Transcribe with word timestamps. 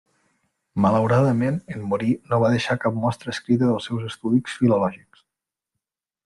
Malauradament, 0.85 1.59
en 1.75 1.83
morir 1.91 2.09
no 2.31 2.39
va 2.45 2.49
deixar 2.55 2.77
cap 2.87 2.97
mostra 3.05 3.35
escrita 3.37 3.69
dels 3.73 3.87
seus 3.91 4.09
estudis 4.13 4.57
filològics. 4.63 5.23